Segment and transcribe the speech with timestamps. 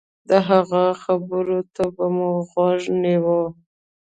[0.29, 3.41] د هغه خبرو ته به مو غوږ نيوه.